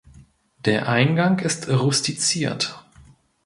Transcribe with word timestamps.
Der 0.65 0.89
Eingang 0.89 1.37
ist 1.37 1.69
rustiziert. 1.69 2.83